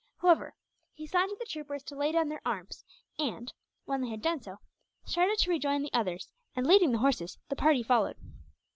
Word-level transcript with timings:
However, 0.17 0.55
he 0.95 1.05
signed 1.05 1.29
to 1.29 1.35
the 1.39 1.45
troopers 1.45 1.83
to 1.83 1.95
lay 1.95 2.11
down 2.11 2.27
their 2.27 2.41
arms 2.43 2.83
and, 3.19 3.53
when 3.85 4.01
they 4.01 4.09
had 4.09 4.23
done 4.23 4.41
so, 4.41 4.57
started 5.05 5.37
to 5.37 5.51
rejoin 5.51 5.83
the 5.83 5.93
others; 5.93 6.31
and, 6.55 6.65
leading 6.65 6.91
the 6.91 6.97
horses, 6.97 7.37
the 7.49 7.55
party 7.55 7.83
followed. 7.83 8.17